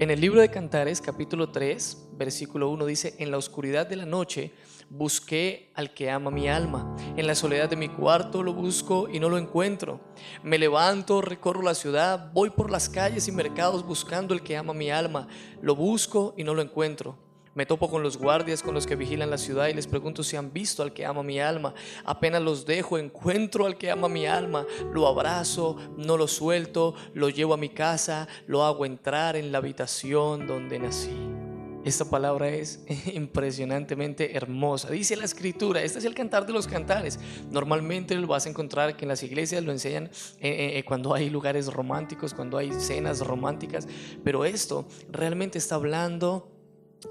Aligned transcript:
En 0.00 0.12
el 0.12 0.20
libro 0.20 0.40
de 0.40 0.48
Cantares, 0.48 1.00
capítulo 1.00 1.50
3, 1.50 2.10
versículo 2.12 2.70
1 2.70 2.86
dice, 2.86 3.16
en 3.18 3.32
la 3.32 3.36
oscuridad 3.36 3.84
de 3.84 3.96
la 3.96 4.06
noche 4.06 4.52
busqué 4.88 5.72
al 5.74 5.92
que 5.92 6.08
ama 6.08 6.30
mi 6.30 6.48
alma. 6.48 6.94
En 7.16 7.26
la 7.26 7.34
soledad 7.34 7.68
de 7.68 7.74
mi 7.74 7.88
cuarto 7.88 8.44
lo 8.44 8.54
busco 8.54 9.08
y 9.08 9.18
no 9.18 9.28
lo 9.28 9.38
encuentro. 9.38 9.98
Me 10.44 10.56
levanto, 10.56 11.20
recorro 11.20 11.62
la 11.62 11.74
ciudad, 11.74 12.30
voy 12.32 12.50
por 12.50 12.70
las 12.70 12.88
calles 12.88 13.26
y 13.26 13.32
mercados 13.32 13.84
buscando 13.84 14.34
el 14.34 14.42
que 14.42 14.56
ama 14.56 14.72
mi 14.72 14.88
alma. 14.88 15.26
Lo 15.62 15.74
busco 15.74 16.32
y 16.36 16.44
no 16.44 16.54
lo 16.54 16.62
encuentro. 16.62 17.18
Me 17.54 17.66
topo 17.66 17.90
con 17.90 18.02
los 18.02 18.16
guardias 18.16 18.62
con 18.62 18.74
los 18.74 18.86
que 18.86 18.96
vigilan 18.96 19.30
la 19.30 19.38
ciudad 19.38 19.68
y 19.68 19.74
les 19.74 19.86
pregunto 19.86 20.22
si 20.22 20.36
han 20.36 20.52
visto 20.52 20.82
al 20.82 20.92
que 20.92 21.06
ama 21.06 21.22
mi 21.22 21.40
alma. 21.40 21.74
Apenas 22.04 22.42
los 22.42 22.66
dejo, 22.66 22.98
encuentro 22.98 23.66
al 23.66 23.76
que 23.76 23.90
ama 23.90 24.08
mi 24.08 24.26
alma, 24.26 24.66
lo 24.92 25.06
abrazo, 25.06 25.76
no 25.96 26.16
lo 26.16 26.28
suelto, 26.28 26.94
lo 27.14 27.28
llevo 27.28 27.54
a 27.54 27.58
mi 27.58 27.68
casa, 27.68 28.28
lo 28.46 28.64
hago 28.64 28.84
entrar 28.84 29.36
en 29.36 29.52
la 29.52 29.58
habitación 29.58 30.46
donde 30.46 30.78
nací. 30.78 31.38
Esta 31.84 32.04
palabra 32.04 32.48
es 32.48 32.84
impresionantemente 33.14 34.36
hermosa. 34.36 34.90
Dice 34.90 35.16
la 35.16 35.24
escritura, 35.24 35.82
este 35.82 35.98
es 35.98 36.04
el 36.04 36.14
cantar 36.14 36.44
de 36.44 36.52
los 36.52 36.66
cantares. 36.66 37.18
Normalmente 37.50 38.14
lo 38.16 38.26
vas 38.26 38.46
a 38.46 38.50
encontrar 38.50 38.96
que 38.96 39.04
en 39.04 39.08
las 39.08 39.22
iglesias 39.22 39.64
lo 39.64 39.72
enseñan 39.72 40.04
eh, 40.04 40.10
eh, 40.40 40.78
eh, 40.78 40.84
cuando 40.84 41.14
hay 41.14 41.30
lugares 41.30 41.72
románticos, 41.72 42.34
cuando 42.34 42.58
hay 42.58 42.72
cenas 42.72 43.20
románticas, 43.20 43.88
pero 44.22 44.44
esto 44.44 44.86
realmente 45.10 45.58
está 45.58 45.76
hablando 45.76 46.57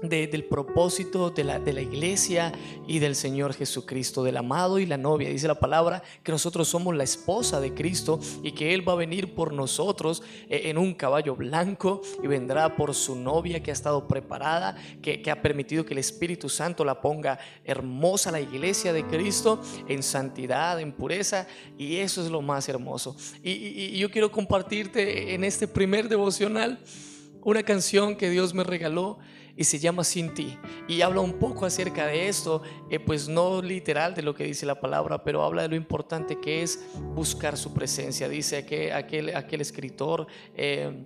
del 0.02 0.44
propósito 0.44 1.30
de 1.30 1.44
la, 1.44 1.58
de 1.58 1.72
la 1.72 1.80
iglesia 1.80 2.52
y 2.86 2.98
del 3.00 3.16
Señor 3.16 3.54
Jesucristo, 3.54 4.22
del 4.22 4.36
amado 4.36 4.78
y 4.78 4.86
la 4.86 4.96
novia. 4.96 5.28
Dice 5.28 5.48
la 5.48 5.58
palabra 5.58 6.02
que 6.22 6.32
nosotros 6.32 6.68
somos 6.68 6.94
la 6.94 7.04
esposa 7.04 7.60
de 7.60 7.74
Cristo 7.74 8.20
y 8.42 8.52
que 8.52 8.74
Él 8.74 8.88
va 8.88 8.92
a 8.92 8.96
venir 8.96 9.34
por 9.34 9.52
nosotros 9.52 10.22
eh, 10.48 10.62
en 10.64 10.78
un 10.78 10.94
caballo 10.94 11.34
blanco 11.34 12.00
y 12.22 12.26
vendrá 12.26 12.76
por 12.76 12.94
su 12.94 13.16
novia 13.16 13.62
que 13.62 13.70
ha 13.70 13.74
estado 13.74 14.06
preparada, 14.06 14.76
que, 15.02 15.28
ha 15.28 15.42
permitido 15.42 15.84
que 15.84 15.94
el 15.94 15.98
Espíritu 15.98 16.48
Santo 16.48 16.84
la 16.84 17.00
ponga 17.00 17.38
hermosa 17.64 18.30
la 18.30 18.40
iglesia 18.40 18.92
de 18.92 19.04
Cristo 19.04 19.60
en 19.88 20.02
santidad, 20.02 20.80
en 20.80 20.92
pureza 20.92 21.46
y 21.76 21.96
eso 21.96 22.24
es 22.24 22.30
lo 22.30 22.40
más 22.40 22.68
hermoso. 22.68 23.16
y 23.42 23.98
yo 23.98 24.10
quiero 24.10 24.30
compartirte 24.30 25.34
en 25.34 25.44
este 25.44 25.68
primer 25.68 26.08
devocional 26.08 26.78
una 27.42 27.62
canción 27.62 28.16
que 28.16 28.30
Dios 28.30 28.54
me 28.54 28.64
regaló 28.64 29.18
y 29.56 29.64
se 29.64 29.78
llama 29.78 30.04
Sin 30.04 30.34
ti. 30.34 30.56
Y 30.86 31.00
habla 31.00 31.20
un 31.20 31.34
poco 31.34 31.66
acerca 31.66 32.06
de 32.06 32.28
esto, 32.28 32.62
eh, 32.90 33.00
pues 33.00 33.28
no 33.28 33.60
literal 33.60 34.14
de 34.14 34.22
lo 34.22 34.34
que 34.34 34.44
dice 34.44 34.64
la 34.66 34.80
palabra, 34.80 35.24
pero 35.24 35.42
habla 35.42 35.62
de 35.62 35.68
lo 35.68 35.76
importante 35.76 36.38
que 36.40 36.62
es 36.62 36.84
buscar 37.14 37.56
su 37.56 37.74
presencia. 37.74 38.28
Dice 38.28 38.64
que 38.64 38.92
aquel, 38.92 39.34
aquel 39.34 39.60
escritor... 39.60 40.26
Eh, 40.54 41.04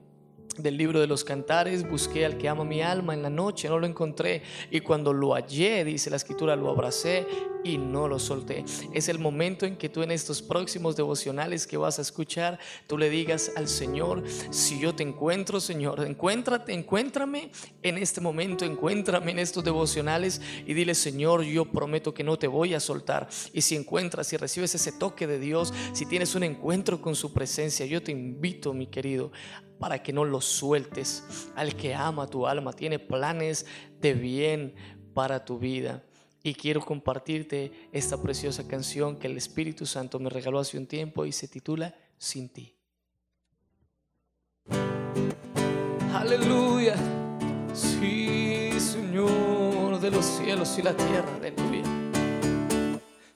del 0.58 0.76
libro 0.76 1.00
de 1.00 1.06
los 1.06 1.24
cantares, 1.24 1.88
busqué 1.88 2.26
al 2.26 2.36
que 2.36 2.46
ama 2.46 2.62
mi 2.62 2.82
alma 2.82 3.14
en 3.14 3.22
la 3.22 3.30
noche, 3.30 3.70
no 3.70 3.78
lo 3.78 3.86
encontré. 3.86 4.42
Y 4.70 4.80
cuando 4.80 5.12
lo 5.14 5.32
hallé, 5.32 5.82
dice 5.82 6.10
la 6.10 6.16
escritura, 6.16 6.56
lo 6.56 6.68
abracé 6.68 7.26
y 7.64 7.78
no 7.78 8.08
lo 8.08 8.18
solté. 8.18 8.64
Es 8.92 9.08
el 9.08 9.18
momento 9.18 9.66
en 9.66 9.76
que 9.76 9.88
tú 9.88 10.02
en 10.02 10.10
estos 10.10 10.42
próximos 10.42 10.96
devocionales 10.96 11.66
que 11.66 11.76
vas 11.76 11.98
a 11.98 12.02
escuchar, 12.02 12.58
tú 12.86 12.98
le 12.98 13.10
digas 13.10 13.52
al 13.56 13.68
Señor, 13.68 14.22
si 14.50 14.78
yo 14.78 14.94
te 14.94 15.02
encuentro, 15.02 15.60
Señor, 15.60 16.04
encuéntrate, 16.04 16.72
encuéntrame 16.72 17.50
en 17.82 17.98
este 17.98 18.20
momento, 18.20 18.64
encuéntrame 18.64 19.32
en 19.32 19.38
estos 19.38 19.64
devocionales 19.64 20.40
y 20.66 20.74
dile, 20.74 20.94
Señor, 20.94 21.42
yo 21.42 21.66
prometo 21.66 22.14
que 22.14 22.24
no 22.24 22.38
te 22.38 22.46
voy 22.46 22.74
a 22.74 22.80
soltar. 22.80 23.28
Y 23.52 23.62
si 23.62 23.76
encuentras, 23.76 24.26
si 24.26 24.36
recibes 24.36 24.74
ese 24.74 24.92
toque 24.92 25.26
de 25.26 25.38
Dios, 25.38 25.72
si 25.92 26.06
tienes 26.06 26.34
un 26.34 26.42
encuentro 26.42 27.00
con 27.00 27.14
su 27.14 27.32
presencia, 27.32 27.86
yo 27.86 28.02
te 28.02 28.12
invito, 28.12 28.72
mi 28.72 28.86
querido, 28.86 29.32
para 29.78 30.02
que 30.02 30.12
no 30.12 30.24
lo 30.24 30.40
sueltes. 30.40 31.24
Al 31.56 31.74
que 31.74 31.94
ama 31.94 32.26
tu 32.26 32.46
alma, 32.46 32.72
tiene 32.72 32.98
planes 32.98 33.66
de 34.00 34.14
bien 34.14 34.74
para 35.14 35.44
tu 35.44 35.58
vida. 35.58 36.04
Y 36.42 36.54
quiero 36.54 36.80
compartirte 36.80 37.72
esta 37.92 38.20
preciosa 38.20 38.66
canción 38.66 39.16
que 39.16 39.28
el 39.28 39.36
Espíritu 39.36 39.86
Santo 39.86 40.18
me 40.18 40.28
regaló 40.28 40.58
hace 40.58 40.76
un 40.76 40.86
tiempo 40.86 41.24
y 41.24 41.32
se 41.32 41.48
titula 41.48 41.94
Sin 42.18 42.48
ti. 42.48 42.74
Aleluya. 46.12 46.96
Sí, 47.72 48.70
Señor 48.78 50.00
de 50.00 50.10
los 50.10 50.24
cielos 50.24 50.78
y 50.78 50.82
la 50.82 50.96
tierra. 50.96 51.34
Aleluya. 51.36 51.82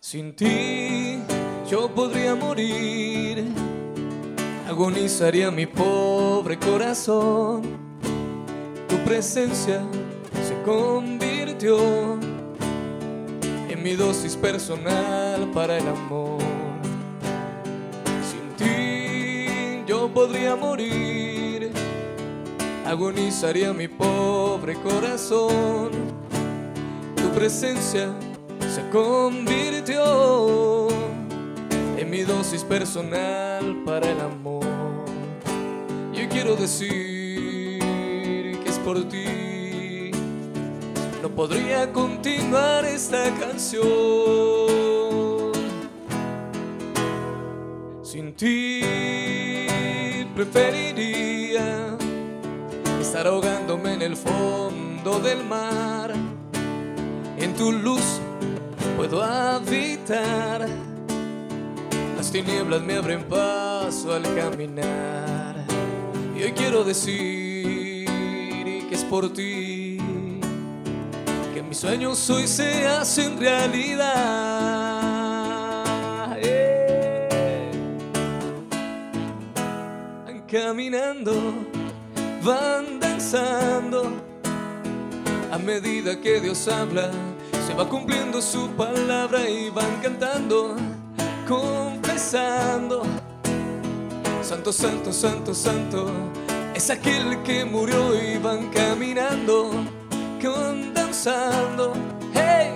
Sin 0.01 0.35
ti 0.35 1.19
yo 1.69 1.93
podría 1.95 2.35
morir 2.35 3.45
agonizaría 4.77 5.51
mi 5.51 5.67
pobre 5.67 6.59
corazón. 6.59 7.63
Tu 8.89 8.97
presencia 9.05 9.83
se 10.47 10.61
convirtió 10.65 12.16
mi 13.87 13.95
dosis 13.95 14.35
personal 14.35 15.49
para 15.55 15.79
el 15.79 15.87
amor. 15.87 16.41
Sin 18.29 18.49
ti 18.59 19.85
yo 19.87 20.09
podría 20.13 20.57
morir, 20.57 21.71
agonizaría 22.85 23.73
mi 23.73 23.87
pobre 23.87 24.75
corazón. 24.75 25.93
Tu 27.15 27.31
presencia 27.31 28.13
se 28.75 28.89
convirtió 28.91 30.89
en 31.97 32.11
mi 32.11 32.23
dosis 32.23 32.65
personal 32.65 33.85
para 33.85 34.11
el 34.11 34.21
amor. 34.21 34.65
Yo 36.13 36.29
quiero 36.29 36.57
decir 36.57 37.79
que 37.79 38.69
es 38.69 38.81
por 38.81 39.09
ti. 39.09 39.56
Podría 41.37 41.93
continuar 41.93 42.87
esta 42.87 43.31
canción 43.35 43.85
sin 48.03 48.35
ti. 48.35 48.81
Preferiría 50.35 51.95
estar 52.99 53.27
ahogándome 53.27 53.93
en 53.93 54.01
el 54.01 54.17
fondo 54.17 55.21
del 55.21 55.45
mar. 55.45 56.15
En 57.37 57.55
tu 57.55 57.71
luz 57.71 58.19
puedo 58.97 59.23
habitar 59.23 60.67
las 62.17 62.33
tinieblas 62.33 62.81
me 62.81 62.97
abren 62.97 63.25
paso 63.25 64.15
al 64.15 64.23
caminar. 64.35 65.67
Y 66.35 66.45
hoy 66.45 66.53
quiero 66.53 66.83
decir 66.83 68.07
que 68.89 68.95
es 68.95 69.05
por 69.05 69.31
ti 69.35 69.99
mis 71.69 71.79
sueños 71.79 72.31
hoy 72.31 72.47
se 72.47 72.87
hacen 72.87 73.39
realidad. 73.39 74.07
Eh. 76.39 77.71
Van 80.25 80.41
caminando, 80.43 81.55
van 82.43 83.01
danzando. 83.01 84.13
A 85.53 85.59
medida 85.59 86.21
que 86.21 86.41
Dios 86.41 86.69
habla, 86.69 87.11
se 87.67 87.75
va 87.75 87.89
cumpliendo 87.89 88.41
su 88.43 88.69
palabra 88.71 89.49
y 89.49 89.71
van 89.71 90.01
cantando 90.03 90.77
confesando. 91.47 93.03
Santo, 94.43 94.73
santo, 94.73 95.13
santo, 95.13 95.55
santo, 95.55 96.07
es 96.75 96.91
aquel 96.91 97.43
que 97.43 97.65
murió 97.65 98.15
y 98.15 98.39
van 98.39 98.69
caminando, 98.71 99.71
danzando. 100.95 101.93
Hey, 102.35 102.75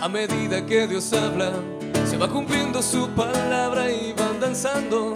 a 0.00 0.08
medida 0.08 0.64
que 0.66 0.86
Dios 0.86 1.12
habla, 1.12 1.52
se 2.04 2.16
va 2.16 2.28
cumpliendo 2.28 2.82
su 2.82 3.08
palabra 3.10 3.90
y 3.90 4.12
van 4.12 4.40
danzando, 4.40 5.14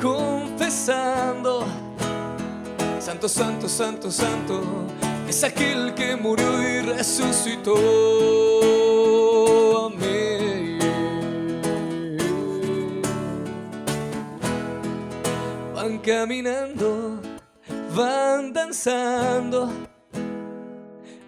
confesando. 0.00 1.66
Santo, 3.00 3.28
santo, 3.28 3.68
santo, 3.68 4.10
santo, 4.10 4.62
es 5.28 5.42
aquel 5.44 5.94
que 5.94 6.16
murió 6.16 6.62
y 6.62 6.80
resucitó. 6.82 8.22
caminando, 16.02 17.20
van 17.94 18.52
danzando. 18.52 19.91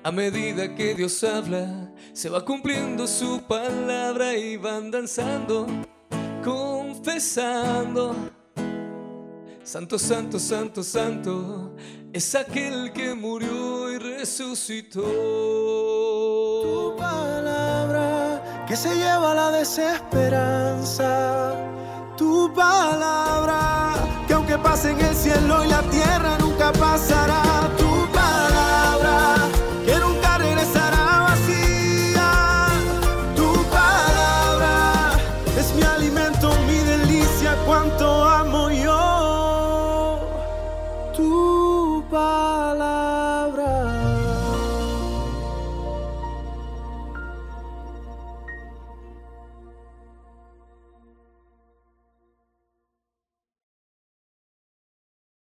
A 0.06 0.12
medida 0.12 0.74
que 0.74 0.94
Dios 0.94 1.24
habla, 1.24 1.90
se 2.12 2.28
va 2.28 2.44
cumpliendo 2.44 3.06
su 3.06 3.40
palabra 3.48 4.34
y 4.34 4.58
van 4.58 4.90
danzando, 4.90 5.66
confesando. 6.44 8.14
Santo, 9.62 9.98
santo, 9.98 10.38
santo, 10.38 10.82
santo, 10.82 11.74
es 12.12 12.34
aquel 12.34 12.92
que 12.92 13.14
murió 13.14 13.90
y 13.92 13.96
resucitó. 13.96 15.00
Tu 16.62 16.96
palabra 16.98 18.66
que 18.68 18.76
se 18.76 18.94
lleva 18.94 19.32
la 19.32 19.52
desesperanza. 19.52 21.54
Tu 22.18 22.52
palabra 22.52 23.94
que 24.28 24.34
aunque 24.34 24.58
pase 24.58 24.90
en 24.90 25.00
el 25.00 25.14
cielo 25.14 25.64
y 25.64 25.68
la 25.68 25.80
tierra 25.84 26.36
nunca 26.38 26.72
pasará. 26.72 27.13